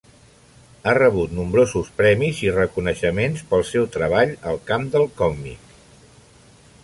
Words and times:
Ha 0.85 0.93
rebut 0.97 1.35
nombrosos 1.39 1.91
premis 1.99 2.39
i 2.45 2.49
reconeixements 2.55 3.45
pel 3.51 3.63
seu 3.73 3.87
treball 3.97 4.35
al 4.53 4.59
camp 4.71 4.87
del 4.97 5.09
còmic. 5.23 5.71